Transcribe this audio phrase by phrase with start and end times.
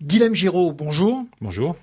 [0.00, 1.24] Guilhem Giraud, bonjour.
[1.40, 1.74] Bonjour.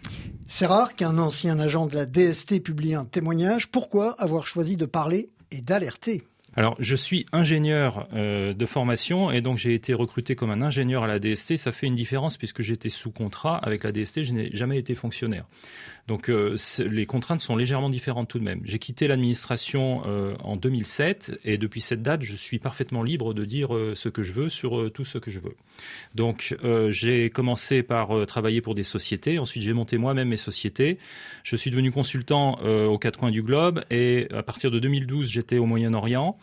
[0.48, 3.68] C'est rare qu'un ancien agent de la DST publie un témoignage.
[3.68, 6.23] Pourquoi avoir choisi de parler et d'alerter?
[6.55, 11.04] Alors, je suis ingénieur euh, de formation et donc j'ai été recruté comme un ingénieur
[11.04, 11.57] à la DST.
[11.57, 14.23] Ça fait une différence puisque j'étais sous contrat avec la DST.
[14.23, 15.45] Je n'ai jamais été fonctionnaire.
[16.08, 18.62] Donc, euh, les contraintes sont légèrement différentes tout de même.
[18.64, 23.46] J'ai quitté l'administration euh, en 2007 et depuis cette date, je suis parfaitement libre de
[23.46, 25.55] dire ce que je veux sur tout ce que je veux.
[26.14, 26.55] Donc,
[26.90, 29.40] j'ai commencé par travailler pour des sociétés.
[29.40, 30.98] Ensuite, j'ai monté moi-même mes sociétés.
[31.44, 35.58] Je suis devenu consultant aux quatre coins du globe et à partir de 2012, j'étais
[35.58, 36.38] au Moyen-Orient.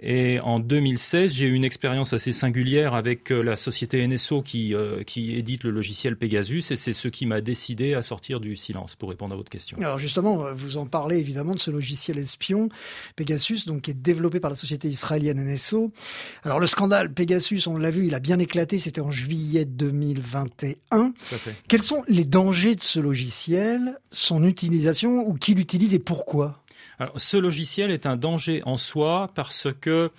[0.00, 4.74] Et en 2016, j'ai eu une expérience assez singulière avec euh, la société NSO qui,
[4.74, 8.56] euh, qui édite le logiciel Pegasus, et c'est ce qui m'a décidé à sortir du
[8.56, 9.78] silence, répondre à votre question.
[9.78, 12.68] Alors justement, vous en parlez évidemment de ce logiciel espion,
[13.16, 15.90] Pegasus, donc qui est développé par la société israélienne NSO.
[16.44, 21.12] Alors le scandale Pegasus, on l'a vu, il a bien éclaté, c'était en juillet 2021.
[21.68, 26.62] Quels sont les dangers de ce logiciel, son utilisation, ou qui l'utilise et pourquoi?
[26.98, 30.10] Alors, ce logiciel est un danger en soi parce que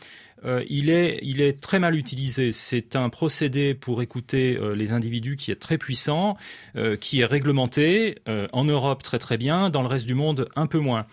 [0.45, 2.51] euh, il, est, très mal utilisé.
[2.51, 6.37] C'est un procédé pour écouter euh, les individus qui est très puissant,
[6.75, 8.15] euh, qui est réglementé
[8.53, 11.05] en Europe très très bien, dans le reste du monde un peu moins.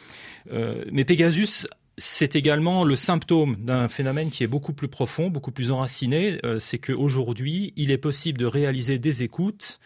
[0.92, 5.70] mais Pegasus c'est également le symptôme d'un phénomène qui est beaucoup plus profond, beaucoup plus
[5.70, 6.41] enraciné.
[6.59, 9.79] c'est qu'aujourd'hui, il est possible de réaliser des écoutes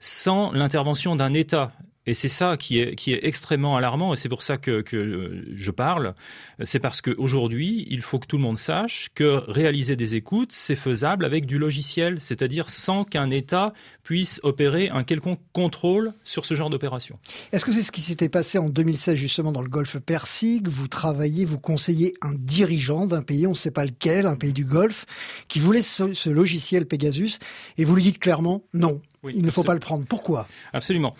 [0.00, 1.72] sans l'intervention d'un État.
[2.06, 5.44] Et c'est ça qui est, qui est extrêmement alarmant, et c'est pour ça que, que
[5.54, 6.14] je parle.
[6.62, 10.74] C'est parce qu'aujourd'hui, il faut que tout le monde sache que réaliser des écoutes, c'est
[10.74, 16.54] faisable avec du logiciel, c'est-à-dire sans qu'un État puisse opérer un quelconque contrôle sur ce
[16.54, 17.16] genre d'opération.
[17.52, 20.68] Est-ce que c'est ce qui s'était passé en 2016 justement dans le Golfe Persique?
[20.68, 24.52] Vous travaillez, vous conseillez un dirigeant d'un pays, on ne sait pas lequel, un pays
[24.52, 25.06] du Golfe,
[25.46, 27.38] qui voulait ce, ce logiciel Pegasus,
[27.78, 30.04] et vous lui dites clairement non, il ne faut pas le prendre.
[30.04, 30.48] Pourquoi?
[30.72, 31.14] Absolument.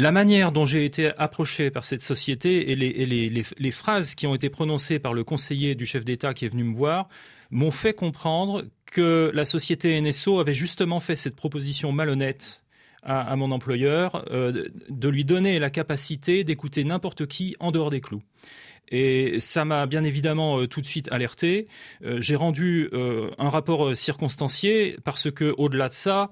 [0.00, 4.48] La manière dont j'ai été approché par cette société et, les, phrases qui ont été
[4.48, 7.06] prononcées par le conseiller du chef d'État qui est venu me voir
[7.50, 12.64] m'ont fait comprendre que la société NSO avait justement fait cette proposition malhonnête
[13.02, 18.00] à, mon employeur euh, de lui donner la capacité d'écouter n'importe qui en dehors des
[18.00, 18.22] clous.
[18.92, 21.68] Et ça m'a bien évidemment euh, tout de suite alerté.
[22.04, 22.90] Euh, j'ai rendu
[23.38, 26.30] un rapport circonstancié parce que, au-delà de ça,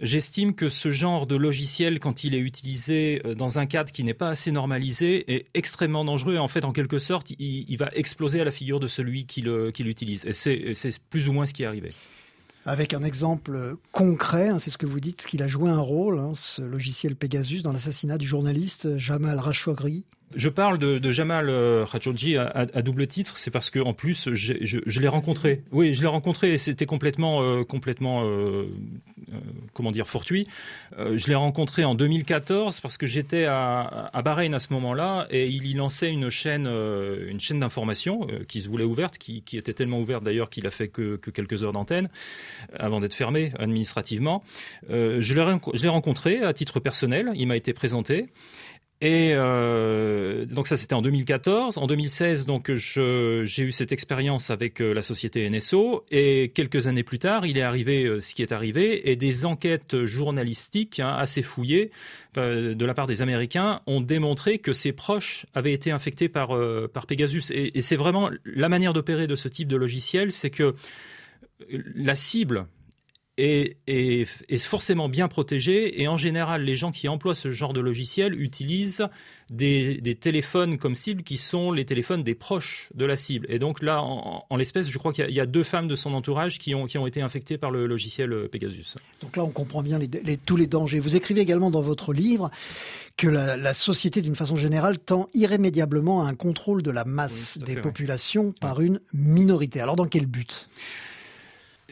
[0.00, 4.14] j'estime que ce genre de logiciel, quand il est utilisé dans un cadre qui n'est
[4.14, 6.34] pas assez normalisé, est extrêmement dangereux.
[6.34, 9.42] Et en fait, en quelque sorte, il, va exploser à la figure de celui qui
[9.42, 10.24] l'utilise.
[10.26, 11.90] Et c'est plus ou moins ce qui est arrivé
[12.66, 16.18] avec un exemple concret, hein, c'est ce que vous dites, qu'il a joué un rôle,
[16.18, 20.04] hein, ce logiciel Pegasus, dans l'assassinat du journaliste Jamal Khashoggi
[20.34, 25.00] je parle de, Jamal euh, Khashoggi à, double titre, c'est parce que en plus je,
[25.00, 25.62] l'ai rencontré.
[25.70, 28.66] Oui, je l'ai rencontré et c'était complètement, euh, complètement, euh,
[29.72, 30.48] comment dire, fortuit.
[30.98, 35.46] je l'ai rencontré en 2014 parce que j'étais à, à, Bahreïn à ce moment-là et
[35.46, 40.00] il y lançait une chaîne, une chaîne d'information qui se voulait ouverte, qui, était tellement
[40.00, 42.08] ouverte d'ailleurs qu'il a fait que, que quelques heures d'antenne
[42.78, 44.42] avant d'être fermé administrativement.
[44.90, 47.30] je l'ai rencontré à titre personnel.
[47.36, 48.26] Il m'a été présenté.
[49.02, 51.76] Et euh, donc ça c'était en 2014.
[51.76, 57.02] En 2016 donc j'ai eu cette expérience avec euh, la société NSO et quelques années
[57.02, 59.10] plus tard il est arrivé euh, ce qui est arrivé.
[59.10, 61.90] Et des enquêtes journalistiques hein, assez fouillées
[62.36, 66.54] de la part des Américains ont démontré que ses proches avaient été infectés par
[67.08, 67.50] Pegasus.
[67.50, 70.74] Et c'est vraiment la manière d'opérer de ce type de logiciel, c'est que
[71.94, 72.66] la cible
[73.38, 76.00] est, est, forcément bien protégé.
[76.00, 79.06] Et en général, les gens qui emploient ce genre de logiciel utilisent
[79.50, 83.46] des, des téléphones comme cible qui sont les téléphones des proches de la cible.
[83.50, 86.58] Et donc là, en, l'espèce, je crois qu'il y, a deux femmes de son entourage
[86.58, 88.96] qui ont, qui ont été infectées par le logiciel euh, Pegasus.
[89.20, 90.98] Donc là, on comprend bien les, tous les dangers.
[90.98, 92.50] Vous écrivez également dans votre livre
[93.16, 97.58] que la, la société, d'une façon générale, tend irrémédiablement à un contrôle de la masse
[97.58, 99.80] des populations par une minorité.
[99.80, 100.68] Alors dans quel but?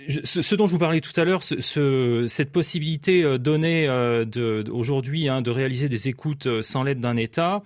[0.09, 5.42] Ce, dont je vous parlais tout à l'heure, cette possibilité euh, donnée euh, aujourd'hui hein,
[5.42, 7.62] de réaliser des écoutes euh, sans l'aide d'un État,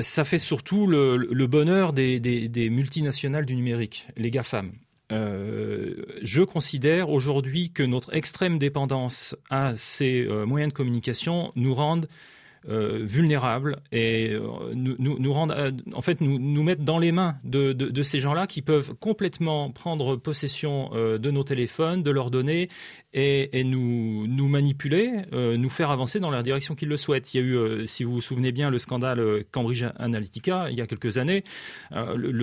[0.00, 4.72] ça fait surtout le, bonheur des, multinationales du numérique, les GAFAM.
[5.10, 12.30] je considère aujourd'hui que notre extrême dépendance à ces moyens de communication nous rendent euh,
[12.68, 14.40] vulnérables et euh,
[14.74, 18.46] nous, nous, nous euh, en fait, nous, nous mettre dans les mains de, ces gens-là
[18.46, 22.68] qui peuvent complètement prendre possession de nos téléphones, de leurs données
[23.12, 27.32] et, nous, manipuler, nous faire avancer dans la direction qu'ils le souhaitent.
[27.34, 30.80] Il y a eu, si vous vous souvenez bien, le scandale Cambridge Analytica il y
[30.80, 31.44] a quelques années.
[31.92, 32.34] le,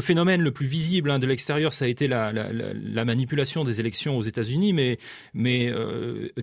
[0.00, 3.80] phénomène le plus visible hein, de l'extérieur, ça a été la, la, la, manipulation des
[3.80, 4.72] élections aux États-Unis,
[5.34, 5.72] mais,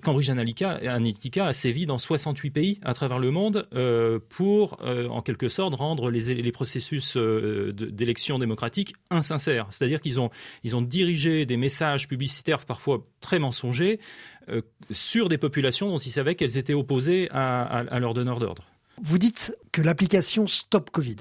[0.02, 5.08] Cambridge Analytica, Analytica a sévi dans 68 pays à travers le monde euh, pour, euh,
[5.08, 9.68] en quelque sorte, rendre les, processus euh, d'élection démocratique insincères.
[9.72, 10.30] C'est-à-dire qu'ils ont,
[10.82, 14.00] dirigé des messages publicitaires parfois très mensongers
[14.92, 18.66] sur des populations dont ils savaient qu'elles étaient opposées à, à, à leur donneur d'ordre.
[19.02, 21.18] Vous dites que l'application Stop Covid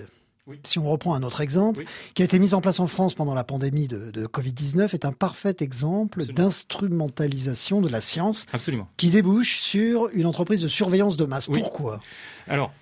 [0.47, 0.59] oui.
[0.65, 1.87] Si on reprend un autre exemple, oui.
[2.15, 5.05] qui a été mis en place en France pendant la pandémie de, de Covid-19, est
[5.05, 8.89] un parfait exemple d'instrumentalisation de la science Absolument.
[8.97, 11.47] qui débouche sur une entreprise de surveillance de masse.
[11.47, 11.61] Oui.
[11.61, 12.01] Pourquoi?
[12.49, 12.73] Alors,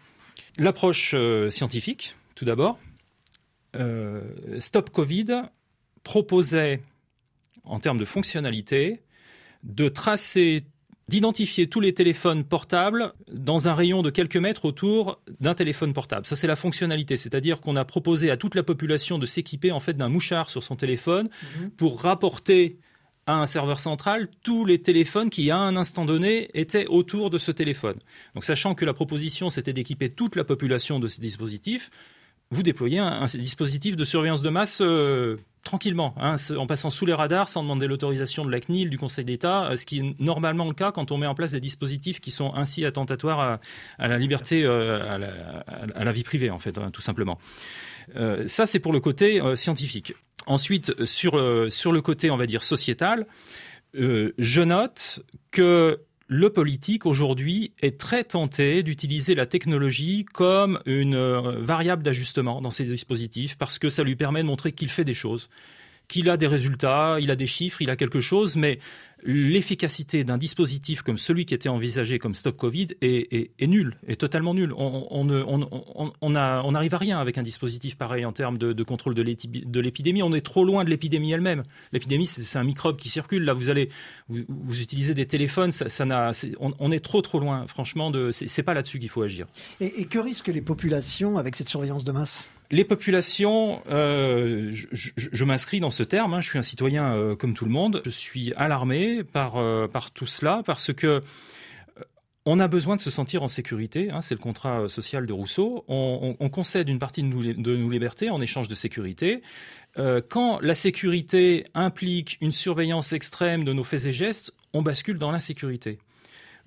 [0.59, 2.79] l'approche euh, scientifique, tout d'abord.
[3.77, 4.23] Euh,
[4.59, 5.43] Stop Covid
[6.03, 6.83] proposait,
[7.65, 9.03] en termes de fonctionnalité,
[9.65, 10.65] de tracer
[11.11, 16.25] d'identifier tous les téléphones portables dans un rayon de quelques mètres autour d'un téléphone portable.
[16.25, 17.17] Ça, c'est la fonctionnalité.
[17.17, 20.63] C'est-à-dire qu'on a proposé à toute la population de s'équiper en fait d'un mouchard sur
[20.63, 21.69] son téléphone mmh.
[21.71, 22.79] pour rapporter
[23.27, 27.39] à un serveur central tous les téléphones qui, à un instant donné, étaient autour de
[27.39, 27.99] ce téléphone.
[28.35, 31.91] Donc, sachant que la proposition, c'était d'équiper toute la population de ces dispositifs,
[32.51, 37.15] vous déployez un, dispositif de surveillance de masse euh, tranquillement, hein, en passant sous les
[37.15, 40.67] radars, sans demander l'autorisation de la CNIL, du Conseil d'État, euh, ce qui est normalement
[40.67, 43.61] le cas quand on met en place des dispositifs qui sont ainsi attentatoires
[43.99, 47.39] à, la liberté, euh, à, la, vie privée, en fait, hein, tout simplement.
[48.47, 50.15] Ça, c'est pour le côté scientifique.
[50.47, 53.25] Ensuite, sur, sur le côté, on va dire, sociétal,
[53.95, 55.21] je note
[55.53, 56.01] que
[56.33, 62.71] le politique aujourd'hui est très tenté d'utiliser la technologie comme une euh, variable d'ajustement dans
[62.71, 65.51] ses dispositifs parce que ça lui permet de montrer qu'il fait des choses,
[66.07, 68.79] qu'il a des résultats, il a des chiffres, il a quelque chose, mais
[69.23, 74.55] l'efficacité d'un dispositif comme celui qui était envisagé comme Stop Covid est, nulle, est totalement
[74.55, 74.73] nulle.
[74.77, 78.59] On, on, on, on, a, on arrive à rien avec un dispositif pareil en termes
[78.59, 80.23] de, contrôle de l'épidémie.
[80.23, 81.63] On est trop loin de l'épidémie elle-même.
[81.93, 83.45] L'épidémie, c'est un microbe qui circule.
[83.45, 83.91] Là, vous allez,
[84.29, 85.87] vous, utilisez des téléphones, ça,
[86.59, 87.67] on, est trop trop loin.
[87.67, 89.47] Franchement, de, c'est pas là-dessus qu'il faut agir.
[89.81, 92.51] Et, et que risquent les populations avec cette surveillance de masse?
[92.71, 97.55] Les populations, euh, je, m'inscris dans ce terme, hein, je suis un citoyen euh, comme
[97.55, 101.23] tout le monde, je suis alarmé par, euh, tout cela parce que
[102.47, 105.85] on a besoin de se sentir en sécurité, hein, c'est le contrat social de Rousseau.
[105.89, 109.43] On, on, on concède une partie de, nos libertés en échange de sécurité.
[110.31, 115.31] Quand la sécurité implique une surveillance extrême de nos faits et gestes, on bascule dans
[115.31, 115.99] l'insécurité.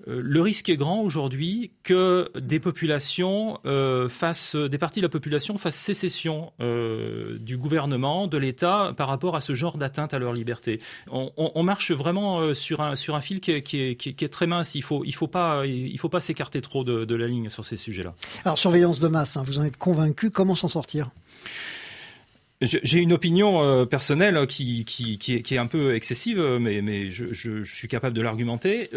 [0.07, 5.09] Euh, le risque est grand aujourd'hui que des populations euh, fassent, des parties de la
[5.09, 10.19] population fassent sécession euh, du gouvernement, de l'État par rapport à ce genre d'atteinte à
[10.19, 10.79] leur liberté.
[11.11, 14.09] On, on, on, marche vraiment sur un, sur un fil qui est, qui est, qui
[14.09, 14.75] est, très mince.
[14.75, 17.63] Il faut, il faut pas, il faut pas s'écarter trop de, de, la ligne sur
[17.63, 18.13] ces sujets-là.
[18.45, 20.29] Alors surveillance de masse, hein, vous en êtes convaincu.
[20.31, 21.11] Comment s'en sortir?
[22.61, 27.11] J'ai une opinion personnelle qui, qui, qui, est, qui, est, un peu excessive, mais, mais
[27.11, 28.89] je, je, je suis capable de l'argumenter.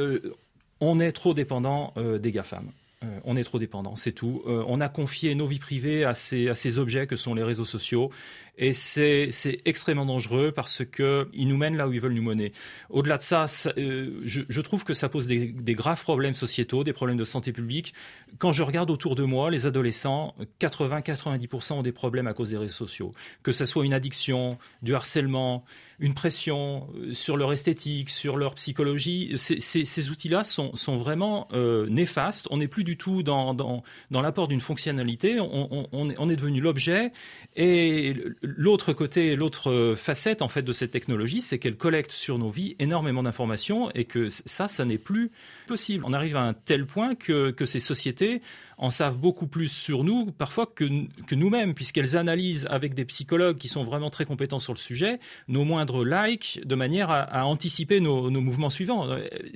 [0.80, 2.66] On est trop dépendant euh, des GAFAM.
[3.04, 4.42] Euh, on est trop dépendant, c'est tout.
[4.46, 8.10] Euh, on a confié nos vies privées à ces, objets que sont les réseaux sociaux
[8.58, 9.30] et c'est
[9.66, 12.52] extrêmement dangereux parce qu'ils nous mènent là où ils veulent nous mener.
[12.88, 13.44] Au-delà de ça,
[13.76, 17.92] euh, je, trouve que ça pose des, graves problèmes sociétaux, des problèmes de santé publique.
[18.38, 22.56] Quand je regarde autour de moi, les adolescents, 80-90% ont des problèmes à cause des
[22.56, 23.12] réseaux sociaux.
[23.42, 25.66] Que ce soit une addiction, du harcèlement,
[25.98, 31.48] une pression sur leur esthétique, sur leur psychologie, ces, outils-là sont, sont, vraiment
[31.90, 32.48] néfastes.
[32.50, 35.38] On n'est plus du tout dans, dans, dans l'apport d'une fonctionnalité.
[35.40, 37.12] On, est devenu l'objet
[37.56, 42.48] et l'autre côté, l'autre facette en fait de cette technologie, c'est qu'elle collecte sur nos
[42.48, 45.30] vies énormément d'informations et que ça, ça n'est plus
[45.66, 46.04] possible.
[46.06, 48.40] On arrive à un tel point que, que ces sociétés
[48.78, 50.84] en savent beaucoup plus sur nous parfois que,
[51.26, 55.18] que nous-mêmes, puisqu'elles analysent avec des psychologues qui sont vraiment très compétents sur le sujet
[55.48, 59.06] nos moindres likes de manière à, à anticiper nos, nos mouvements suivants.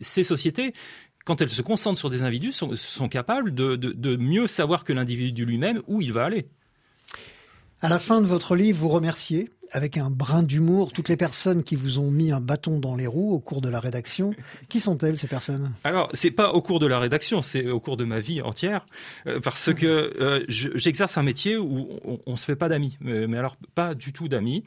[0.00, 0.72] Ces sociétés
[1.30, 4.82] quand elles se concentrent sur des individus, sont, sont capables de, de, de mieux savoir
[4.82, 6.48] que l'individu lui-même où il va aller.
[7.80, 11.62] À la fin de votre livre, vous remerciez avec un brin d'humour toutes les personnes
[11.62, 14.34] qui vous ont mis un bâton dans les roues au cours de la rédaction.
[14.68, 15.72] Qui sont-elles ces personnes?
[15.84, 18.84] Alors, c'est pas au cours de la rédaction, c'est au cours de ma vie entière,
[19.28, 23.28] euh, parce que euh, j'exerce un métier où on, on se fait pas d'amis, mais,
[23.28, 24.64] mais, alors pas du tout d'amis.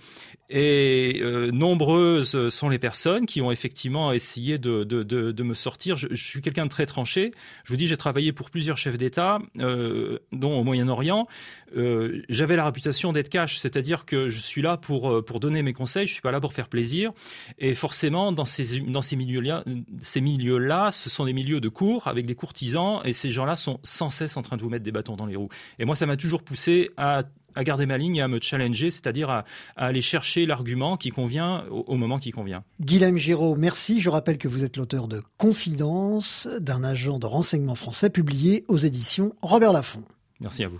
[0.55, 5.95] Et euh, nombreuses sont les personnes qui ont effectivement essayé de, me sortir.
[5.95, 7.31] Je, suis quelqu'un de très tranché.
[7.63, 11.27] Je vous dis, j'ai travaillé pour plusieurs chefs d'État, euh, dont au Moyen-Orient.
[11.75, 16.05] Euh, J'avais la réputation d'être cash, c'est-à-dire que je suis là pour, donner mes conseils,
[16.05, 17.13] je suis pas là pour faire plaisir.
[17.57, 19.63] Et forcément, dans ces milieux-là,
[20.01, 23.79] ces milieux-là, ce sont des milieux de cours avec des courtisans, et ces gens-là sont
[23.81, 25.50] sans cesse en train de vous mettre des bâtons dans les roues.
[25.79, 27.22] Et moi, ça m'a toujours poussé à
[27.55, 29.45] à garder ma ligne et à me challenger, c'est-à-dire à,
[29.75, 32.63] à, aller chercher l'argument qui convient au, au, moment qui convient.
[32.81, 34.01] Guilhem Giraud, merci.
[34.01, 38.77] Je rappelle que vous êtes l'auteur de Confidence, d'un agent de renseignement français publié aux
[38.77, 40.03] éditions Robert Laffont.
[40.39, 40.79] Merci à vous.